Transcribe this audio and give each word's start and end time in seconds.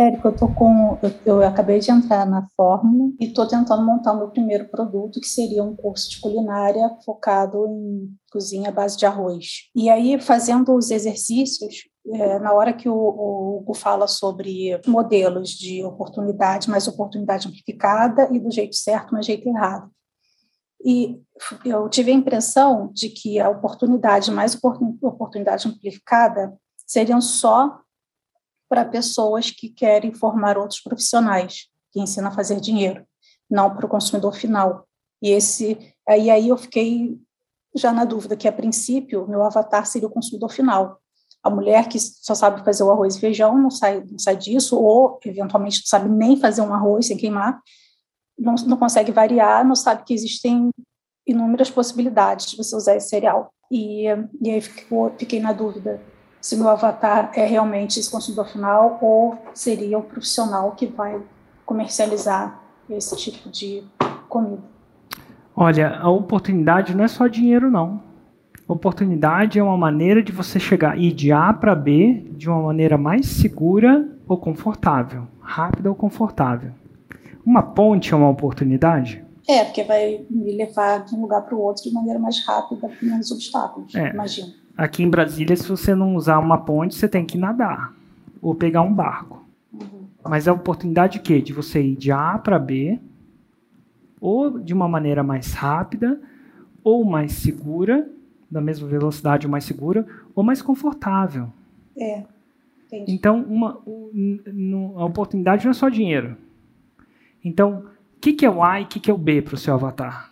Érico, 0.00 0.28
eu 0.28 0.34
tô 0.34 0.48
com. 0.54 0.98
Eu, 1.02 1.12
eu, 1.26 1.42
acabei 1.46 1.78
de 1.78 1.90
entrar 1.90 2.24
na 2.24 2.48
Fórmula 2.56 3.12
e 3.20 3.26
estou 3.26 3.46
tentando 3.46 3.84
montar 3.84 4.14
o 4.14 4.16
meu 4.16 4.30
primeiro 4.30 4.66
produto, 4.70 5.20
que 5.20 5.26
seria 5.26 5.62
um 5.62 5.76
curso 5.76 6.08
de 6.08 6.18
culinária 6.22 6.88
focado 7.04 7.66
em 7.66 8.10
cozinha 8.32 8.70
à 8.70 8.72
base 8.72 8.96
de 8.96 9.04
arroz. 9.04 9.68
E 9.76 9.90
aí, 9.90 10.18
fazendo 10.18 10.74
os 10.74 10.90
exercícios, 10.90 11.86
é, 12.14 12.38
na 12.38 12.54
hora 12.54 12.72
que 12.72 12.88
o, 12.88 12.94
o 12.94 13.58
Hugo 13.58 13.74
fala 13.74 14.08
sobre 14.08 14.80
modelos 14.86 15.50
de 15.50 15.84
oportunidade, 15.84 16.70
mais 16.70 16.88
oportunidade 16.88 17.46
amplificada 17.46 18.26
e 18.32 18.40
do 18.40 18.50
jeito 18.50 18.76
certo, 18.76 19.12
mas 19.12 19.26
jeito 19.26 19.46
errado. 19.46 19.90
E 20.82 21.20
eu 21.62 21.90
tive 21.90 22.10
a 22.10 22.14
impressão 22.14 22.90
de 22.94 23.10
que 23.10 23.38
a 23.38 23.50
oportunidade 23.50 24.30
mais 24.30 24.58
oportunidade 25.02 25.68
amplificada 25.68 26.56
seriam 26.86 27.20
só 27.20 27.82
para 28.70 28.84
pessoas 28.84 29.50
que 29.50 29.68
querem 29.68 30.14
formar 30.14 30.56
outros 30.56 30.80
profissionais, 30.80 31.66
que 31.90 32.00
ensinam 32.00 32.28
a 32.28 32.32
fazer 32.32 32.60
dinheiro, 32.60 33.04
não 33.50 33.74
para 33.74 33.84
o 33.84 33.88
consumidor 33.88 34.32
final. 34.36 34.86
E 35.20 35.30
esse, 35.30 35.76
aí, 36.08 36.30
aí 36.30 36.48
eu 36.48 36.56
fiquei 36.56 37.18
já 37.74 37.92
na 37.92 38.04
dúvida 38.04 38.36
que, 38.36 38.46
a 38.46 38.52
princípio, 38.52 39.26
meu 39.28 39.42
avatar 39.42 39.84
seria 39.86 40.06
o 40.06 40.10
consumidor 40.10 40.52
final. 40.52 41.00
A 41.42 41.50
mulher 41.50 41.88
que 41.88 41.98
só 41.98 42.32
sabe 42.32 42.64
fazer 42.64 42.84
o 42.84 42.90
arroz 42.92 43.16
e 43.16 43.20
feijão 43.20 43.58
não 43.58 43.70
sai, 43.70 44.04
não 44.08 44.18
sai 44.20 44.36
disso, 44.36 44.78
ou, 44.80 45.18
eventualmente, 45.26 45.80
não 45.80 45.86
sabe 45.86 46.08
nem 46.08 46.36
fazer 46.36 46.62
um 46.62 46.72
arroz 46.72 47.06
sem 47.06 47.16
queimar, 47.16 47.60
não, 48.38 48.54
não 48.54 48.76
consegue 48.76 49.10
variar, 49.10 49.66
não 49.66 49.74
sabe 49.74 50.04
que 50.04 50.14
existem 50.14 50.70
inúmeras 51.26 51.70
possibilidades 51.70 52.46
de 52.46 52.56
você 52.56 52.76
usar 52.76 52.94
esse 52.94 53.08
cereal. 53.08 53.52
E, 53.70 54.04
e 54.40 54.50
aí 54.50 54.60
ficou, 54.60 55.12
fiquei 55.18 55.40
na 55.40 55.52
dúvida 55.52 56.00
se 56.40 56.56
meu 56.56 56.68
avatar 56.68 57.30
é 57.34 57.44
realmente 57.44 58.00
esse 58.00 58.10
consumidor 58.10 58.48
final 58.48 58.98
ou 59.00 59.38
seria 59.54 59.98
o 59.98 60.02
profissional 60.02 60.72
que 60.72 60.86
vai 60.86 61.20
comercializar 61.66 62.60
esse 62.88 63.16
tipo 63.16 63.48
de 63.50 63.84
comida. 64.28 64.62
Olha, 65.54 65.98
a 65.98 66.08
oportunidade 66.08 66.94
não 66.94 67.04
é 67.04 67.08
só 67.08 67.26
dinheiro, 67.26 67.70
não. 67.70 68.02
Oportunidade 68.66 69.58
é 69.58 69.62
uma 69.62 69.76
maneira 69.76 70.22
de 70.22 70.30
você 70.30 70.60
chegar 70.60 70.96
ir 70.96 71.12
de 71.12 71.32
A 71.32 71.52
para 71.52 71.74
B 71.74 72.24
de 72.30 72.48
uma 72.48 72.62
maneira 72.62 72.96
mais 72.96 73.26
segura 73.26 74.08
ou 74.28 74.38
confortável, 74.38 75.26
rápida 75.40 75.88
ou 75.88 75.94
confortável. 75.94 76.70
Uma 77.44 77.62
ponte 77.62 78.14
é 78.14 78.16
uma 78.16 78.28
oportunidade? 78.28 79.24
É, 79.48 79.64
porque 79.64 79.82
vai 79.82 80.24
me 80.30 80.52
levar 80.52 81.04
de 81.04 81.16
um 81.16 81.22
lugar 81.22 81.42
para 81.42 81.54
o 81.56 81.60
outro 81.60 81.82
de 81.82 81.92
maneira 81.92 82.20
mais 82.20 82.44
rápida, 82.46 82.88
com 82.88 83.06
menos 83.06 83.32
obstáculos, 83.32 83.92
é. 83.94 84.10
imagino. 84.10 84.52
Aqui 84.80 85.02
em 85.02 85.10
Brasília, 85.10 85.54
se 85.54 85.68
você 85.68 85.94
não 85.94 86.14
usar 86.14 86.38
uma 86.38 86.56
ponte, 86.56 86.94
você 86.94 87.06
tem 87.06 87.22
que 87.22 87.36
nadar 87.36 87.94
ou 88.40 88.54
pegar 88.54 88.80
um 88.80 88.94
barco. 88.94 89.46
Uhum. 89.70 90.06
Mas 90.24 90.46
é 90.46 90.50
a 90.50 90.54
oportunidade 90.54 91.18
de 91.18 91.18
quê? 91.18 91.38
De 91.42 91.52
você 91.52 91.82
ir 91.82 91.96
de 91.96 92.10
A 92.10 92.38
para 92.38 92.58
B, 92.58 92.98
ou 94.18 94.58
de 94.58 94.72
uma 94.72 94.88
maneira 94.88 95.22
mais 95.22 95.52
rápida, 95.52 96.18
ou 96.82 97.04
mais 97.04 97.32
segura, 97.32 98.10
da 98.50 98.62
mesma 98.62 98.88
velocidade 98.88 99.46
ou 99.46 99.52
mais 99.52 99.64
segura, 99.64 100.06
ou 100.34 100.42
mais 100.42 100.62
confortável. 100.62 101.52
É. 101.94 102.24
Entendi. 102.86 103.12
Então, 103.12 103.42
uma, 103.42 103.82
a 104.96 105.04
oportunidade 105.04 105.62
não 105.66 105.72
é 105.72 105.74
só 105.74 105.90
dinheiro. 105.90 106.38
Então, 107.44 107.84
o 108.16 108.18
que, 108.18 108.32
que 108.32 108.46
é 108.46 108.50
o 108.50 108.62
A 108.62 108.80
e 108.80 108.84
o 108.84 108.86
que, 108.86 108.98
que 108.98 109.10
é 109.10 109.14
o 109.14 109.18
B 109.18 109.42
para 109.42 109.56
o 109.56 109.58
seu 109.58 109.74
avatar? 109.74 110.29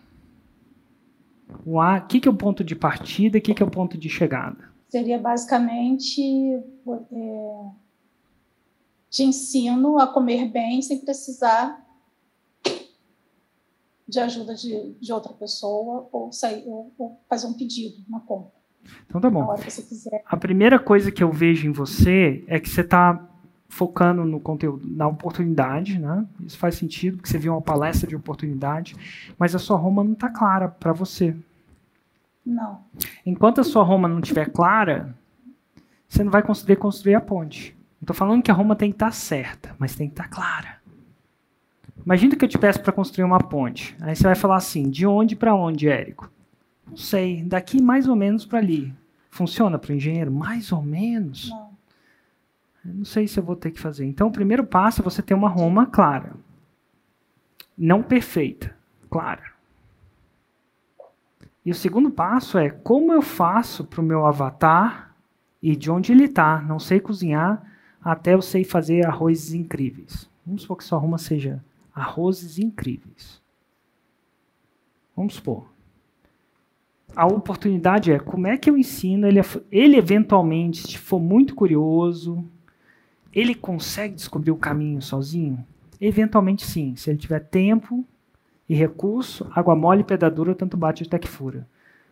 O 1.71 1.79
A, 1.83 2.01
que, 2.01 2.19
que 2.19 2.27
é 2.27 2.31
o 2.31 2.35
ponto 2.35 2.65
de 2.65 2.75
partida 2.75 3.37
e 3.37 3.41
o 3.41 3.43
que, 3.43 3.53
que 3.53 3.63
é 3.63 3.67
o 3.67 3.71
ponto 3.71 3.99
de 3.99 4.09
chegada? 4.09 4.71
Seria 4.89 5.19
basicamente 5.19 6.23
é, 7.13 7.65
de 9.11 9.25
ensino 9.25 9.99
a 9.99 10.07
comer 10.07 10.51
bem 10.51 10.81
sem 10.81 10.99
precisar 10.99 11.87
de 14.09 14.19
ajuda 14.19 14.55
de, 14.55 14.95
de 14.99 15.13
outra 15.13 15.35
pessoa 15.35 16.09
ou, 16.11 16.33
sair, 16.33 16.65
ou, 16.67 16.91
ou 16.97 17.21
fazer 17.29 17.47
um 17.47 17.53
pedido 17.53 18.03
na 18.09 18.19
compra. 18.21 18.51
Então 19.07 19.21
tá 19.21 19.29
bom. 19.29 19.55
A 20.25 20.37
primeira 20.39 20.79
coisa 20.79 21.13
que 21.13 21.23
eu 21.23 21.31
vejo 21.31 21.69
em 21.69 21.73
você 21.73 22.47
é 22.49 22.59
que 22.59 22.71
você 22.71 22.81
está 22.81 23.29
focando 23.69 24.25
no 24.25 24.41
conteúdo, 24.41 24.89
na 24.89 25.07
oportunidade, 25.07 25.99
né? 25.99 26.27
Isso 26.41 26.57
faz 26.57 26.77
sentido, 26.77 27.19
porque 27.19 27.29
você 27.29 27.37
viu 27.37 27.53
uma 27.53 27.61
palestra 27.61 28.09
de 28.09 28.17
oportunidade, 28.17 28.97
mas 29.39 29.55
a 29.55 29.59
sua 29.59 29.77
Roma 29.77 30.03
não 30.03 30.15
está 30.15 30.31
clara 30.31 30.67
para 30.67 30.95
você. 30.95 31.37
Não. 32.49 32.83
Enquanto 33.27 33.61
a 33.61 33.65
sua 33.65 33.83
Roma 33.83 34.09
não 34.09 34.21
estiver 34.21 34.51
clara, 34.51 35.15
você 36.09 36.25
não 36.25 36.31
vai 36.31 36.43
conseguir 36.43 36.77
construir 36.77 37.15
a 37.15 37.21
ponte. 37.21 37.77
Não 38.01 38.07
estou 38.07 38.17
falando 38.17 38.43
que 38.43 38.51
a 38.51 38.55
Roma 38.55 38.75
tem 38.75 38.91
que 38.91 38.97
estar 38.97 39.07
tá 39.07 39.13
certa, 39.13 39.77
mas 39.79 39.95
tem 39.95 40.09
que 40.09 40.15
estar 40.15 40.25
tá 40.25 40.31
clara. 40.31 40.79
Imagina 42.05 42.35
que 42.37 42.45
eu 42.45 42.49
te 42.49 42.57
peço 42.57 42.81
para 42.81 42.93
construir 42.93 43.25
uma 43.25 43.39
ponte. 43.39 43.95
Aí 44.01 44.17
você 44.17 44.23
vai 44.23 44.35
falar 44.35 44.57
assim: 44.57 44.89
de 44.89 45.07
onde 45.07 45.37
para 45.37 45.55
onde, 45.55 45.89
Érico? 45.89 46.31
Não 46.87 46.97
sei, 46.97 47.43
daqui 47.43 47.83
mais 47.83 48.09
ou 48.09 48.17
menos 48.17 48.47
para 48.47 48.59
ali. 48.59 48.95
Funciona 49.31 49.79
para 49.79 49.93
o 49.93 49.95
engenheiro? 49.95 50.33
Mais 50.33 50.73
ou 50.73 50.81
menos? 50.81 51.51
Não. 51.51 51.69
Não 52.83 53.05
sei 53.05 53.29
se 53.29 53.39
eu 53.39 53.45
vou 53.45 53.55
ter 53.55 53.73
que 53.73 53.81
fazer. 53.81 54.07
Então, 54.07 54.29
o 54.29 54.33
primeiro 54.33 54.65
passo 54.65 55.03
é 55.03 55.05
você 55.05 55.21
ter 55.21 55.35
uma 55.35 55.51
Roma 55.51 55.85
clara. 55.85 56.33
Não 57.77 58.03
perfeita, 58.03 58.75
clara. 59.11 59.58
E 61.69 61.71
o 61.71 61.75
segundo 61.75 62.11
passo 62.11 62.57
é 62.57 62.71
como 62.71 63.13
eu 63.13 63.21
faço 63.21 63.85
para 63.85 64.01
o 64.01 64.03
meu 64.03 64.25
avatar 64.25 65.15
e 65.63 65.77
de 65.77 65.91
onde 65.91 66.13
ele 66.13 66.25
está. 66.25 66.63
Não 66.63 66.79
sei 66.79 66.99
cozinhar, 66.99 67.63
até 68.03 68.33
eu 68.33 68.41
sei 68.41 68.65
fazer 68.65 69.05
arrozes 69.05 69.53
incríveis. 69.53 70.31
Vamos 70.47 70.63
supor 70.63 70.79
que 70.79 70.85
sua 70.85 70.99
Roma 70.99 71.19
seja 71.19 71.63
arrozes 71.95 72.59
incríveis. 72.59 73.43
Vamos 75.15 75.35
supor. 75.35 75.71
A 77.15 77.27
oportunidade 77.27 78.13
é 78.13 78.19
como 78.19 78.47
é 78.47 78.57
que 78.57 78.71
eu 78.71 78.79
ensino 78.79 79.27
ele, 79.27 79.41
ele 79.71 79.99
eventualmente, 79.99 80.89
se 80.89 80.97
for 80.97 81.21
muito 81.21 81.55
curioso, 81.55 82.43
ele 83.31 83.55
consegue 83.55 84.15
descobrir 84.15 84.53
o 84.53 84.57
caminho 84.57 85.03
sozinho? 85.03 85.63
Eventualmente 86.01 86.65
sim, 86.65 86.97
se 86.97 87.11
ele 87.11 87.19
tiver 87.19 87.41
tempo 87.41 88.07
e 88.69 88.75
recurso, 88.75 89.51
água 89.55 89.75
mole 89.75 90.03
e 90.03 90.05
pedra 90.05 90.31
dura, 90.31 90.55
tanto 90.55 90.77
bate 90.77 91.05
até 91.05 91.19
que 91.19 91.29
fura. 91.29 91.67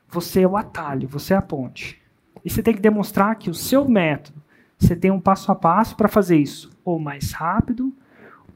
Você 0.08 0.42
é 0.42 0.48
o 0.48 0.56
atalho, 0.56 1.08
você 1.08 1.34
é 1.34 1.36
a 1.36 1.42
ponte. 1.42 2.00
E 2.44 2.48
você 2.48 2.62
tem 2.62 2.74
que 2.74 2.80
demonstrar 2.80 3.36
que 3.36 3.50
o 3.50 3.54
seu 3.54 3.88
método, 3.88 4.40
você 4.78 4.96
tem 4.96 5.10
um 5.10 5.20
passo 5.20 5.50
a 5.52 5.54
passo 5.54 5.96
para 5.96 6.08
fazer 6.08 6.36
isso, 6.36 6.70
ou 6.84 6.98
mais 6.98 7.32
rápido, 7.32 7.92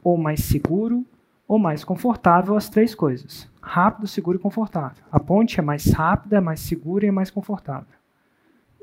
ou 0.03 0.17
mais 0.17 0.43
seguro, 0.43 1.05
ou 1.47 1.59
mais 1.59 1.83
confortável, 1.83 2.55
as 2.55 2.69
três 2.69 2.95
coisas. 2.95 3.49
Rápido, 3.61 4.07
seguro 4.07 4.37
e 4.37 4.41
confortável. 4.41 5.03
A 5.11 5.19
ponte 5.19 5.59
é 5.59 5.63
mais 5.63 5.91
rápida, 5.91 6.37
é 6.37 6.41
mais 6.41 6.61
segura 6.61 7.05
e 7.05 7.09
é 7.09 7.11
mais 7.11 7.29
confortável. 7.29 7.93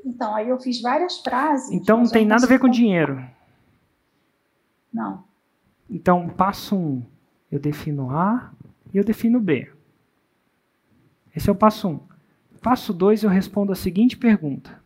Então, 0.05 0.33
aí 0.33 0.47
eu 0.47 0.59
fiz 0.59 0.81
várias 0.81 1.17
frases. 1.19 1.71
Então 1.71 1.97
não 1.97 2.07
tem 2.07 2.25
nada 2.25 2.45
a 2.45 2.47
ver 2.47 2.59
com 2.59 2.69
dinheiro. 2.69 3.21
Não. 4.93 5.23
Então, 5.89 6.29
passo 6.29 6.75
um, 6.75 7.03
eu 7.51 7.59
defino 7.59 8.11
A 8.11 8.51
e 8.93 8.97
eu 8.97 9.03
defino 9.03 9.39
B. 9.39 9.71
Esse 11.35 11.49
é 11.49 11.51
o 11.51 11.55
passo 11.55 11.87
um. 11.87 11.99
Passo 12.61 12.93
dois, 12.93 13.23
eu 13.23 13.29
respondo 13.29 13.71
a 13.71 13.75
seguinte 13.75 14.17
pergunta: 14.17 14.81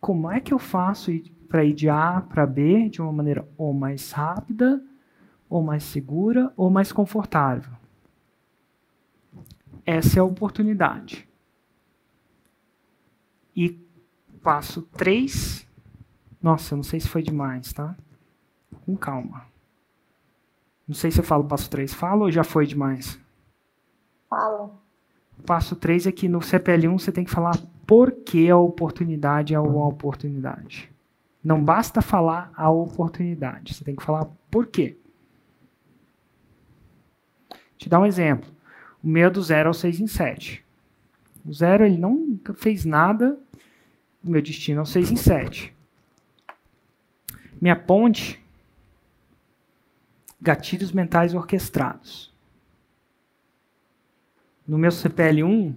Como 0.00 0.30
é 0.30 0.40
que 0.40 0.52
eu 0.52 0.58
faço 0.58 1.10
para 1.48 1.64
ir 1.64 1.72
de 1.72 1.88
A 1.88 2.20
para 2.20 2.46
B 2.46 2.88
de 2.88 3.00
uma 3.00 3.12
maneira 3.12 3.48
ou 3.56 3.72
mais 3.72 4.10
rápida, 4.10 4.84
ou 5.48 5.62
mais 5.62 5.84
segura, 5.84 6.52
ou 6.56 6.70
mais 6.70 6.92
confortável? 6.92 7.72
Essa 9.84 10.18
é 10.18 10.20
a 10.20 10.24
oportunidade. 10.24 11.28
E 13.54 13.70
passo 14.42 14.82
3, 14.82 15.66
nossa, 16.42 16.74
eu 16.74 16.76
não 16.76 16.82
sei 16.82 17.00
se 17.00 17.08
foi 17.08 17.22
demais, 17.22 17.72
tá? 17.72 17.96
Com 18.84 18.96
calma. 18.96 19.51
Não 20.92 20.96
sei 20.96 21.10
se 21.10 21.20
eu 21.20 21.24
falo 21.24 21.44
passo 21.44 21.70
3. 21.70 21.94
Fala 21.94 22.24
ou 22.24 22.30
já 22.30 22.44
foi 22.44 22.66
demais? 22.66 23.18
Fala. 24.28 24.70
Passo 25.46 25.74
3 25.74 26.06
é 26.06 26.12
que 26.12 26.28
no 26.28 26.40
CPL1 26.40 26.98
você 26.98 27.10
tem 27.10 27.24
que 27.24 27.30
falar 27.30 27.56
por 27.86 28.12
que 28.12 28.50
a 28.50 28.58
oportunidade 28.58 29.54
é 29.54 29.58
uma 29.58 29.88
oportunidade. 29.88 30.92
Não 31.42 31.64
basta 31.64 32.02
falar 32.02 32.52
a 32.54 32.68
oportunidade, 32.68 33.72
você 33.72 33.82
tem 33.82 33.96
que 33.96 34.02
falar 34.02 34.26
por 34.50 34.66
quê. 34.66 34.98
Te 37.78 37.88
dar 37.88 37.98
um 37.98 38.04
exemplo. 38.04 38.50
O 39.02 39.08
meu 39.08 39.28
é 39.28 39.30
do 39.30 39.40
0 39.40 39.70
ao 39.70 39.74
6 39.74 39.98
em 39.98 40.06
7. 40.06 40.62
O 41.42 41.54
0 41.54 41.86
ele 41.86 41.96
nunca 41.96 42.52
fez 42.52 42.84
nada, 42.84 43.38
o 44.22 44.28
meu 44.28 44.42
destino 44.42 44.80
é 44.80 44.82
o 44.82 44.86
6 44.86 45.10
em 45.10 45.16
7. 45.16 45.74
Minha 47.58 47.76
ponte, 47.76 48.41
gatilhos 50.42 50.90
mentais 50.90 51.34
orquestrados. 51.34 52.32
No 54.66 54.76
meu 54.76 54.90
CPL1, 54.90 55.74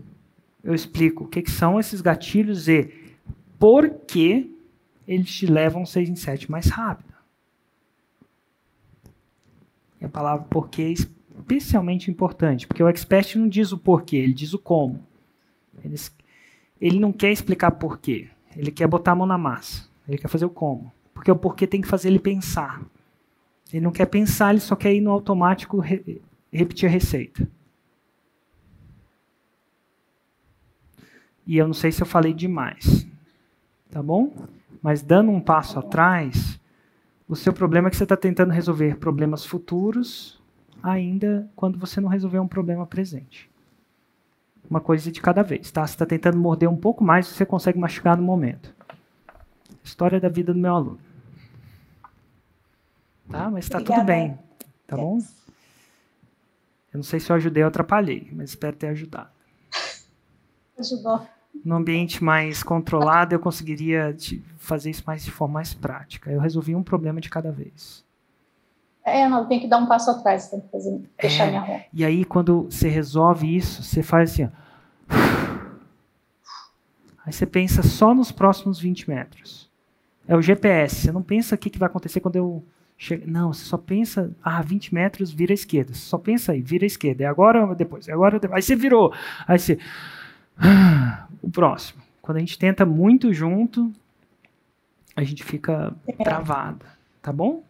eu 0.64 0.74
explico 0.74 1.26
o 1.26 1.28
que, 1.28 1.44
que 1.44 1.52
são 1.52 1.80
esses 1.80 2.02
gatilhos 2.02 2.68
e 2.68 2.92
por 3.60 3.88
que 3.90 4.52
eles 5.08 5.32
te 5.32 5.46
levam 5.46 5.86
6 5.86 6.10
em 6.10 6.16
7 6.16 6.50
mais 6.50 6.68
rápido. 6.68 7.14
E 10.02 10.06
a 10.06 10.10
palavra 10.10 10.46
porquê 10.50 10.82
é 10.82 10.92
especialmente 10.92 12.10
importante, 12.10 12.66
porque 12.66 12.82
o 12.82 12.90
expert 12.90 13.36
não 13.36 13.48
diz 13.48 13.72
o 13.72 13.78
porquê, 13.78 14.18
ele 14.18 14.34
diz 14.34 14.54
o 14.54 14.60
como. 14.60 15.06
Ele, 15.84 15.96
ele 16.82 17.00
não 17.00 17.14
quer 17.14 17.32
explicar 17.32 17.72
porquê, 17.72 18.30
ele 18.58 18.72
quer 18.72 18.88
botar 18.88 19.12
a 19.12 19.16
mão 19.16 19.28
na 19.28 19.38
massa, 19.38 19.88
ele 20.08 20.18
quer 20.18 20.28
fazer 20.28 20.46
o 20.46 20.50
como. 20.50 20.92
Porque 21.14 21.32
o 21.32 21.36
porquê 21.36 21.68
tem 21.68 21.82
que 21.82 21.88
fazer 21.88 22.10
ele 22.10 22.20
pensar. 22.20 22.82
Ele 23.72 23.84
não 23.84 23.92
quer 23.92 24.06
pensar, 24.06 24.52
ele 24.52 24.60
só 24.60 24.76
quer 24.76 24.94
ir 24.94 25.02
no 25.02 25.12
automático 25.12 25.80
re, 25.80 26.22
repetir 26.52 26.88
a 26.88 26.92
receita. 26.92 27.48
E 31.46 31.58
eu 31.58 31.68
não 31.68 31.74
sei 31.74 31.92
se 31.92 32.02
eu 32.02 32.06
falei 32.08 32.34
demais. 32.34 33.08
Tá 33.92 34.02
bom? 34.02 34.34
Mas 34.82 35.02
dando 35.02 35.32
um 35.32 35.40
passo 35.40 35.80
atrás, 35.80 36.60
o 37.28 37.36
seu 37.36 37.54
problema 37.54 37.88
é 37.88 37.92
que 37.92 37.98
você 37.98 38.04
está 38.04 38.18
tentando 38.18 38.52
resolver 38.52 38.98
problemas 38.98 39.46
futuros 39.46 40.42
ainda 40.82 41.50
quando 41.56 41.80
você 41.80 42.00
não 42.00 42.10
resolveu 42.10 42.42
um 42.42 42.48
problema 42.48 42.86
presente. 42.86 43.50
Uma 44.70 44.80
coisa 44.80 45.12
de 45.12 45.22
cada 45.22 45.44
vez, 45.44 45.72
tá? 45.72 45.86
Você 45.86 45.94
está 45.94 46.06
tentando 46.06 46.38
morder 46.38 46.70
um 46.70 46.76
pouco 46.76 47.04
mais, 47.04 47.28
você 47.28 47.46
consegue 47.46 47.80
machucar 47.80 48.18
no 48.18 48.24
momento. 48.24 48.74
História 49.84 50.20
da 50.20 50.30
vida 50.30 50.54
do 50.54 50.60
meu 50.60 50.74
aluno. 50.74 51.00
Tá? 53.30 53.50
Mas 53.50 53.66
está 53.66 53.80
tudo 53.80 54.04
bem. 54.04 54.38
Tá 54.88 54.96
bom? 54.96 55.18
Eu 56.94 56.98
não 56.98 57.04
sei 57.04 57.20
se 57.20 57.32
eu 57.32 57.36
ajudei 57.36 57.64
ou 57.64 57.68
atrapalhei, 57.68 58.30
mas 58.32 58.52
espero 58.52 58.76
ter 58.76 58.88
ajudado. 58.88 59.30
Ajudou. 60.80 61.28
No 61.64 61.76
ambiente 61.76 62.24
mais 62.24 62.62
controlado, 62.64 63.34
eu 63.34 63.40
conseguiria 63.40 64.16
fazer 64.58 64.90
isso 64.92 65.04
mais 65.08 65.24
de 65.24 65.32
forma 65.32 65.56
mais 65.56 65.74
prática. 65.74 66.30
Eu 66.30 66.40
resolvi 66.40 66.76
um 66.76 66.84
problema 66.84 67.22
de 67.22 67.30
cada 67.30 67.52
vez. 67.52 68.04
É, 69.04 69.28
não, 69.28 69.48
tem 69.48 69.60
que 69.60 69.68
dar 69.68 69.78
um 69.78 69.88
passo 69.88 70.10
atrás, 70.12 70.50
tem 70.50 70.60
que 70.60 70.68
fazer, 70.70 71.02
fechar 71.20 71.46
é, 71.46 71.50
minha 71.50 71.62
roupa. 71.62 71.86
E 71.94 72.04
aí, 72.04 72.26
quando 72.26 72.64
você 72.64 72.90
resolve 72.90 73.56
isso, 73.56 73.84
você 73.84 74.02
faz 74.02 74.32
assim, 74.32 74.46
ó. 74.46 74.50
Aí 77.26 77.34
você 77.34 77.46
pensa 77.46 77.82
só 77.82 78.14
nos 78.14 78.32
próximos 78.32 78.80
20 78.80 79.10
metros. 79.10 79.70
É 80.28 80.36
o 80.36 80.42
GPS. 80.42 80.96
Você 80.96 81.12
não 81.12 81.24
pensa 81.24 81.56
o 81.56 81.58
que, 81.58 81.70
que 81.70 81.80
vai 81.80 81.88
acontecer 81.88 82.20
quando 82.20 82.36
eu 82.36 82.64
chegar. 82.98 83.28
Não, 83.28 83.54
você 83.54 83.66
só 83.66 83.78
pensa, 83.78 84.32
ah, 84.44 84.62
20 84.62 84.94
metros, 84.94 85.32
vira 85.32 85.54
à 85.54 85.56
esquerda. 85.56 85.94
Você 85.94 86.02
só 86.02 86.18
pensa 86.18 86.52
aí, 86.52 86.62
vira 86.62 86.86
à 86.86 86.88
esquerda. 86.88 87.24
É 87.24 87.28
agora 87.28 87.66
ou 87.66 87.76
depois? 87.76 88.08
É 88.08 88.14
agora 88.14 88.36
ou 88.36 88.40
depois? 88.40 88.58
Aí 88.58 88.62
você 88.62 88.76
virou. 88.76 89.14
Aí 89.48 89.60
você. 89.60 89.80
Ah, 90.58 91.28
o 91.42 91.50
próximo. 91.50 92.02
Quando 92.22 92.38
a 92.38 92.40
gente 92.40 92.58
tenta 92.58 92.86
muito 92.86 93.34
junto, 93.34 93.92
a 95.16 95.24
gente 95.24 95.44
fica 95.44 95.94
é. 96.08 96.24
travado. 96.24 96.86
Tá 97.22 97.32
bom? 97.32 97.64